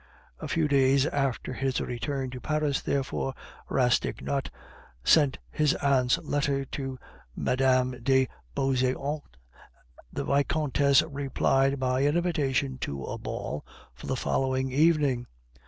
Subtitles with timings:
[0.39, 3.35] A few days after his return to Paris, therefore,
[3.69, 4.49] Rastignac
[5.03, 6.97] sent his aunt's letter to
[7.35, 7.99] Mme.
[8.01, 9.21] de Beauseant.
[10.11, 15.27] The Vicomtesse replied by an invitation to a ball for the following evening.